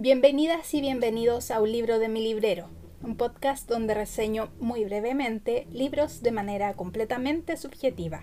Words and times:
Bienvenidas 0.00 0.74
y 0.74 0.80
bienvenidos 0.80 1.50
a 1.50 1.60
Un 1.60 1.72
libro 1.72 1.98
de 1.98 2.08
mi 2.08 2.22
librero, 2.22 2.68
un 3.02 3.16
podcast 3.16 3.68
donde 3.68 3.94
reseño 3.94 4.48
muy 4.60 4.84
brevemente 4.84 5.66
libros 5.72 6.22
de 6.22 6.30
manera 6.30 6.74
completamente 6.74 7.56
subjetiva. 7.56 8.22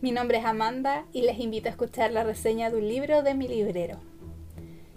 Mi 0.00 0.12
nombre 0.12 0.38
es 0.38 0.46
Amanda 0.46 1.04
y 1.12 1.20
les 1.20 1.38
invito 1.40 1.68
a 1.68 1.72
escuchar 1.72 2.10
la 2.10 2.24
reseña 2.24 2.70
de 2.70 2.78
un 2.78 2.88
libro 2.88 3.22
de 3.22 3.34
mi 3.34 3.48
librero. 3.48 4.00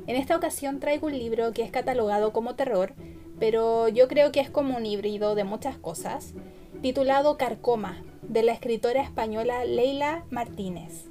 En 0.08 0.16
esta 0.16 0.38
ocasión 0.38 0.80
traigo 0.80 1.08
un 1.08 1.20
libro 1.20 1.52
que 1.52 1.64
es 1.64 1.72
catalogado 1.72 2.32
como 2.32 2.56
terror, 2.56 2.94
pero 3.38 3.90
yo 3.90 4.08
creo 4.08 4.32
que 4.32 4.40
es 4.40 4.50
como 4.50 4.78
un 4.78 4.86
híbrido 4.86 5.36
de 5.36 5.44
muchas 5.44 5.78
cosas, 5.78 6.34
titulado 6.82 7.38
Carcoma, 7.38 8.02
de 8.22 8.44
la 8.44 8.54
escritora 8.54 9.02
española 9.02 9.66
Leila 9.66 10.24
Martínez. 10.30 11.10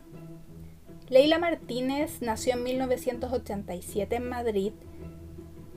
Leila 1.09 1.39
Martínez 1.39 2.21
nació 2.21 2.55
en 2.55 2.65
1987 2.65 4.17
en 4.17 4.29
Madrid 4.29 4.73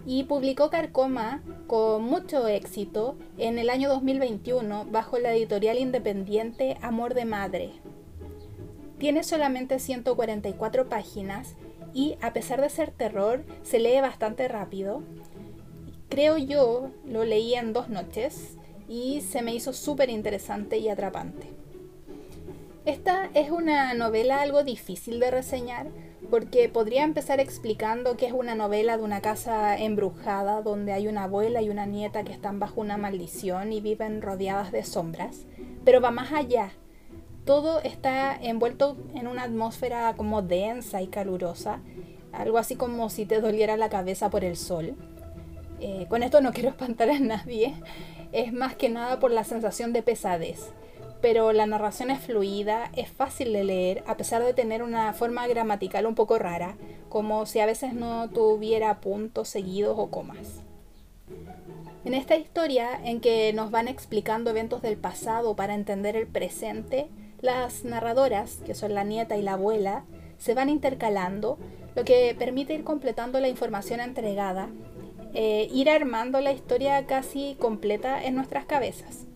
y 0.03 0.23
publicó 0.23 0.71
Carcoma 0.71 1.43
con 1.67 2.03
mucho 2.03 2.47
éxito 2.47 3.15
en 3.37 3.59
el 3.59 3.69
año 3.69 3.89
2021 3.89 4.85
bajo 4.85 5.19
la 5.19 5.35
editorial 5.35 5.77
independiente 5.77 6.79
Amor 6.81 7.13
de 7.13 7.25
Madre. 7.25 7.73
Tiene 8.97 9.23
solamente 9.23 9.77
144 9.77 10.89
páginas 10.89 11.55
y 11.93 12.17
a 12.21 12.33
pesar 12.33 12.59
de 12.59 12.69
ser 12.69 12.89
terror 12.89 13.43
se 13.61 13.77
lee 13.77 14.01
bastante 14.01 14.47
rápido. 14.47 15.03
Creo 16.09 16.39
yo 16.39 16.89
lo 17.05 17.23
leí 17.23 17.53
en 17.53 17.71
dos 17.71 17.87
noches 17.89 18.57
y 18.87 19.21
se 19.21 19.43
me 19.43 19.53
hizo 19.53 19.73
súper 19.73 20.09
interesante 20.09 20.79
y 20.79 20.89
atrapante. 20.89 21.68
Esta 22.85 23.29
es 23.33 23.51
una 23.51 23.93
novela 23.93 24.41
algo 24.41 24.63
difícil 24.63 25.19
de 25.19 25.29
reseñar 25.29 25.87
porque 26.31 26.69
podría 26.69 27.03
empezar 27.03 27.41
explicando 27.41 28.15
que 28.15 28.25
es 28.25 28.31
una 28.31 28.55
novela 28.55 28.97
de 28.97 29.03
una 29.03 29.21
casa 29.21 29.77
embrujada 29.77 30.61
donde 30.61 30.93
hay 30.93 31.07
una 31.07 31.23
abuela 31.23 31.61
y 31.61 31.69
una 31.69 31.85
nieta 31.85 32.23
que 32.23 32.31
están 32.31 32.59
bajo 32.59 32.79
una 32.79 32.97
maldición 32.97 33.73
y 33.73 33.81
viven 33.81 34.21
rodeadas 34.21 34.71
de 34.71 34.83
sombras, 34.83 35.45
pero 35.83 35.99
va 35.99 36.11
más 36.11 36.31
allá. 36.31 36.71
Todo 37.43 37.81
está 37.81 38.35
envuelto 38.35 38.95
en 39.13 39.27
una 39.27 39.43
atmósfera 39.43 40.13
como 40.15 40.41
densa 40.41 41.01
y 41.01 41.07
calurosa, 41.07 41.81
algo 42.31 42.59
así 42.59 42.75
como 42.75 43.09
si 43.09 43.25
te 43.25 43.41
doliera 43.41 43.75
la 43.75 43.89
cabeza 43.89 44.29
por 44.29 44.45
el 44.45 44.55
sol. 44.55 44.95
Eh, 45.81 46.05
con 46.09 46.23
esto 46.23 46.39
no 46.39 46.51
quiero 46.53 46.69
espantar 46.69 47.09
a 47.09 47.19
nadie, 47.19 47.73
es 48.31 48.53
más 48.53 48.75
que 48.75 48.87
nada 48.87 49.19
por 49.19 49.31
la 49.31 49.43
sensación 49.43 49.91
de 49.91 50.01
pesadez 50.01 50.71
pero 51.21 51.51
la 51.51 51.65
narración 51.65 52.11
es 52.11 52.19
fluida, 52.19 52.91
es 52.95 53.09
fácil 53.09 53.53
de 53.53 53.63
leer, 53.63 54.03
a 54.07 54.15
pesar 54.15 54.43
de 54.43 54.53
tener 54.53 54.83
una 54.83 55.13
forma 55.13 55.47
gramatical 55.47 56.05
un 56.05 56.15
poco 56.15 56.39
rara, 56.39 56.75
como 57.09 57.45
si 57.45 57.59
a 57.59 57.65
veces 57.65 57.93
no 57.93 58.29
tuviera 58.29 59.01
puntos 59.01 59.49
seguidos 59.49 59.95
o 59.97 60.07
comas. 60.07 60.61
En 62.05 62.13
esta 62.13 62.37
historia, 62.37 62.99
en 63.03 63.19
que 63.19 63.51
nos 63.53 63.71
van 63.71 63.87
explicando 63.87 64.49
eventos 64.49 64.81
del 64.81 64.97
pasado 64.97 65.55
para 65.55 65.75
entender 65.75 66.15
el 66.15 66.27
presente, 66.27 67.07
las 67.41 67.83
narradoras, 67.83 68.59
que 68.65 68.73
son 68.73 68.93
la 68.93 69.03
nieta 69.03 69.37
y 69.37 69.41
la 69.41 69.53
abuela, 69.53 70.05
se 70.37 70.53
van 70.53 70.69
intercalando, 70.69 71.57
lo 71.95 72.05
que 72.05 72.33
permite 72.39 72.73
ir 72.73 72.83
completando 72.85 73.39
la 73.41 73.49
información 73.49 73.99
entregada, 73.99 74.69
e 75.33 75.69
ir 75.71 75.89
armando 75.89 76.39
la 76.41 76.53
historia 76.53 77.05
casi 77.05 77.55
completa 77.59 78.23
en 78.23 78.35
nuestras 78.35 78.65
cabezas. 78.65 79.28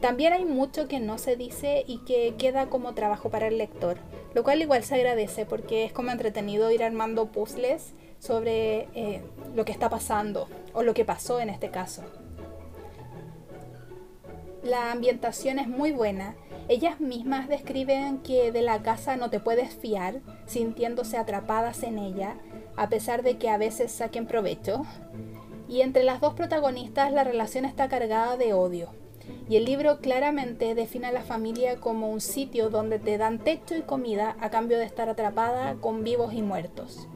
También 0.00 0.32
hay 0.32 0.44
mucho 0.44 0.86
que 0.86 1.00
no 1.00 1.18
se 1.18 1.34
dice 1.34 1.84
y 1.86 1.98
que 1.98 2.34
queda 2.38 2.66
como 2.70 2.94
trabajo 2.94 3.30
para 3.30 3.48
el 3.48 3.58
lector, 3.58 3.98
lo 4.32 4.44
cual 4.44 4.62
igual 4.62 4.84
se 4.84 4.94
agradece 4.94 5.44
porque 5.44 5.84
es 5.84 5.92
como 5.92 6.12
entretenido 6.12 6.70
ir 6.70 6.84
armando 6.84 7.26
puzzles 7.26 7.94
sobre 8.20 8.88
eh, 8.94 9.22
lo 9.56 9.64
que 9.64 9.72
está 9.72 9.90
pasando 9.90 10.48
o 10.72 10.84
lo 10.84 10.94
que 10.94 11.04
pasó 11.04 11.40
en 11.40 11.50
este 11.50 11.70
caso. 11.70 12.02
La 14.62 14.92
ambientación 14.92 15.58
es 15.58 15.66
muy 15.66 15.90
buena. 15.92 16.36
Ellas 16.68 17.00
mismas 17.00 17.48
describen 17.48 18.18
que 18.18 18.52
de 18.52 18.62
la 18.62 18.82
casa 18.82 19.16
no 19.16 19.30
te 19.30 19.40
puedes 19.40 19.74
fiar, 19.74 20.20
sintiéndose 20.46 21.16
atrapadas 21.16 21.82
en 21.82 21.98
ella, 21.98 22.36
a 22.76 22.88
pesar 22.88 23.22
de 23.22 23.38
que 23.38 23.48
a 23.48 23.56
veces 23.56 23.90
saquen 23.90 24.26
provecho. 24.26 24.84
Y 25.68 25.80
entre 25.80 26.04
las 26.04 26.20
dos 26.20 26.34
protagonistas 26.34 27.12
la 27.12 27.24
relación 27.24 27.64
está 27.64 27.88
cargada 27.88 28.36
de 28.36 28.52
odio, 28.52 28.90
y 29.48 29.56
el 29.56 29.64
libro 29.64 29.98
claramente 30.00 30.74
define 30.74 31.08
a 31.08 31.12
la 31.12 31.22
familia 31.22 31.76
como 31.80 32.10
un 32.10 32.20
sitio 32.20 32.70
donde 32.70 32.98
te 32.98 33.18
dan 33.18 33.38
techo 33.38 33.76
y 33.76 33.82
comida 33.82 34.36
a 34.40 34.50
cambio 34.50 34.78
de 34.78 34.84
estar 34.84 35.08
atrapada 35.08 35.76
con 35.80 36.04
vivos 36.04 36.34
y 36.34 36.42
muertos. 36.42 37.08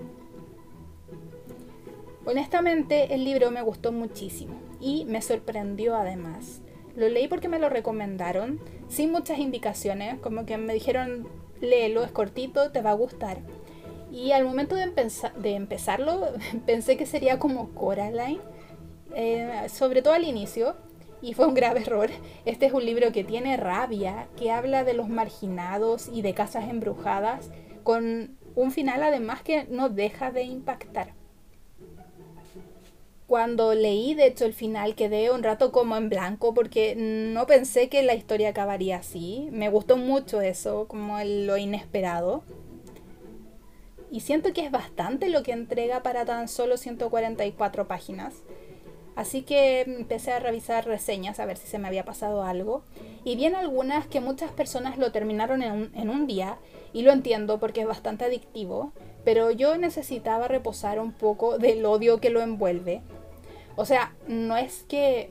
Honestamente, 2.25 3.15
el 3.15 3.25
libro 3.25 3.51
me 3.51 3.63
gustó 3.63 3.93
muchísimo 3.93 4.55
y 4.81 5.05
me 5.07 5.21
sorprendió 5.23 5.97
además. 5.97 6.63
Lo 6.95 7.09
leí 7.09 7.27
porque 7.27 7.49
me 7.49 7.59
lo 7.59 7.69
recomendaron, 7.69 8.61
sin 8.89 9.11
muchas 9.11 9.39
indicaciones, 9.39 10.19
como 10.21 10.47
que 10.47 10.57
me 10.57 10.75
dijeron, 10.75 11.27
léelo, 11.61 12.05
es 12.05 12.13
cortito, 12.13 12.71
te 12.71 12.83
va 12.83 12.91
a 12.91 12.95
gustar. 12.95 13.39
Y 14.13 14.33
al 14.33 14.45
momento 14.45 14.77
de, 14.77 14.93
de 15.39 15.55
empezarlo, 15.55 16.29
pensé 16.67 16.97
que 16.97 17.07
sería 17.07 17.39
como 17.39 17.71
Coraline, 17.71 18.41
eh, 19.15 19.67
sobre 19.69 20.03
todo 20.03 20.15
al 20.15 20.25
inicio, 20.25 20.77
y 21.23 21.35
fue 21.35 21.47
un 21.47 21.55
grave 21.55 21.81
error. 21.81 22.11
Este 22.45 22.67
es 22.67 22.73
un 22.73 22.85
libro 22.85 23.13
que 23.13 23.25
tiene 23.25 23.57
rabia, 23.57 24.27
que 24.37 24.51
habla 24.51 24.85
de 24.85 24.93
los 24.93 25.09
marginados 25.09 26.09
y 26.13 26.21
de 26.21 26.35
casas 26.35 26.69
embrujadas, 26.69 27.51
con 27.85 28.37
un 28.55 28.71
final 28.73 29.03
además 29.03 29.43
que 29.43 29.65
no 29.71 29.89
deja 29.89 30.31
de 30.31 30.43
impactar. 30.43 31.15
Cuando 33.27 33.75
leí, 33.75 34.13
de 34.15 34.27
hecho, 34.27 34.45
el 34.45 34.53
final 34.53 34.95
quedé 34.95 35.31
un 35.31 35.43
rato 35.43 35.73
como 35.73 35.97
en 35.97 36.11
blanco 36.11 36.53
porque 36.53 36.95
no 36.97 37.47
pensé 37.47 37.89
que 37.89 38.03
la 38.03 38.15
historia 38.15 38.51
acabaría 38.51 38.99
así. 38.99 39.49
Me 39.53 39.71
gustó 39.71 39.97
mucho 39.97 40.43
eso, 40.43 40.87
como 40.87 41.17
lo 41.25 41.57
inesperado. 41.57 42.43
Y 44.11 44.21
siento 44.21 44.53
que 44.53 44.67
es 44.67 44.71
bastante 44.71 45.31
lo 45.31 45.43
que 45.43 45.53
entrega 45.53 46.03
para 46.03 46.27
tan 46.27 46.47
solo 46.47 46.77
144 46.77 47.89
páginas. 47.89 48.35
Así 49.15 49.43
que 49.43 49.83
empecé 49.83 50.33
a 50.33 50.39
revisar 50.39 50.87
reseñas 50.87 51.39
a 51.39 51.45
ver 51.45 51.59
si 51.59 51.67
se 51.67 51.79
me 51.79 51.89
había 51.89 52.05
pasado 52.05 52.45
algo. 52.45 52.83
Y 53.25 53.37
vi 53.37 53.45
en 53.45 53.55
algunas 53.55 54.07
que 54.07 54.21
muchas 54.21 54.51
personas 54.53 54.99
lo 54.99 55.13
terminaron 55.13 55.63
en 55.63 55.73
un, 55.73 55.91
en 55.95 56.09
un, 56.09 56.27
día. 56.27 56.59
Y 56.93 57.03
lo 57.03 57.13
entiendo 57.13 57.61
porque 57.61 57.83
es 57.83 57.87
bastante 57.87 58.25
adictivo. 58.25 58.93
Pero 59.25 59.51
yo 59.51 59.77
necesitaba 59.77 60.49
reposar 60.49 60.99
un 60.99 61.13
poco 61.13 61.59
del 61.59 61.85
odio 61.85 62.21
que 62.21 62.31
lo 62.31 62.41
envuelve. 62.41 63.03
O 63.77 63.85
sea, 63.85 64.15
no 64.27 64.57
es 64.57 64.85
que 64.85 65.31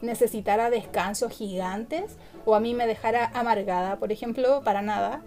necesitara 0.00 0.70
descansos 0.70 1.32
gigantes 1.32 2.16
o 2.44 2.54
a 2.54 2.60
mí 2.60 2.74
me 2.74 2.86
dejara 2.86 3.30
amargada, 3.34 3.96
por 3.96 4.12
ejemplo, 4.12 4.62
para 4.62 4.82
nada. 4.82 5.22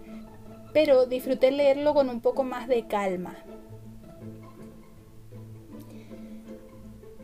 Pero 0.72 1.06
disfruté 1.06 1.50
leerlo 1.50 1.94
con 1.94 2.08
un 2.08 2.20
poco 2.20 2.44
más 2.44 2.68
de 2.68 2.86
calma. 2.86 3.36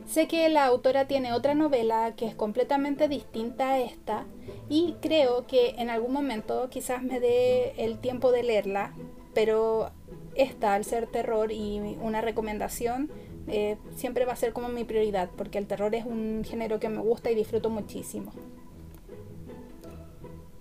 Sé 0.06 0.28
que 0.28 0.48
la 0.48 0.66
autora 0.66 1.06
tiene 1.06 1.32
otra 1.32 1.54
novela 1.54 2.14
que 2.16 2.26
es 2.26 2.34
completamente 2.34 3.08
distinta 3.08 3.70
a 3.70 3.80
esta 3.80 4.26
y 4.68 4.96
creo 5.00 5.46
que 5.46 5.74
en 5.78 5.90
algún 5.90 6.12
momento 6.12 6.68
quizás 6.70 7.02
me 7.02 7.20
dé 7.20 7.72
el 7.78 7.98
tiempo 7.98 8.30
de 8.30 8.42
leerla, 8.42 8.94
pero 9.32 9.90
esta 10.34 10.74
al 10.74 10.84
ser 10.84 11.06
terror 11.06 11.52
y 11.52 11.96
una 12.00 12.20
recomendación 12.20 13.10
eh, 13.46 13.76
siempre 13.96 14.24
va 14.24 14.32
a 14.32 14.36
ser 14.36 14.52
como 14.52 14.68
mi 14.68 14.84
prioridad 14.84 15.30
porque 15.36 15.58
el 15.58 15.66
terror 15.66 15.94
es 15.94 16.04
un 16.04 16.44
género 16.44 16.80
que 16.80 16.88
me 16.88 17.00
gusta 17.00 17.30
y 17.30 17.34
disfruto 17.34 17.70
muchísimo. 17.70 18.32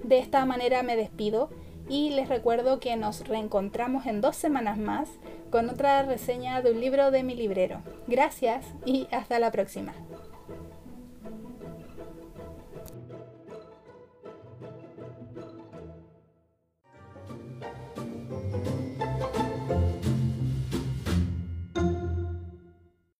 De 0.03 0.19
esta 0.19 0.45
manera 0.45 0.83
me 0.83 0.95
despido 0.95 1.49
y 1.89 2.11
les 2.11 2.29
recuerdo 2.29 2.79
que 2.79 2.95
nos 2.95 3.27
reencontramos 3.27 4.05
en 4.05 4.21
dos 4.21 4.35
semanas 4.35 4.77
más 4.77 5.09
con 5.53 5.69
otra 5.69 6.01
reseña 6.01 6.63
de 6.63 6.71
un 6.71 6.81
libro 6.81 7.11
de 7.11 7.21
mi 7.21 7.35
librero. 7.35 7.83
Gracias 8.07 8.65
y 8.87 9.07
hasta 9.11 9.37
la 9.37 9.51
próxima. 9.51 9.93